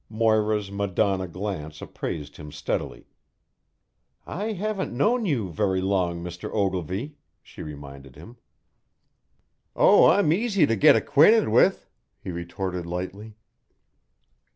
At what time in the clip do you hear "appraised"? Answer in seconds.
1.79-2.37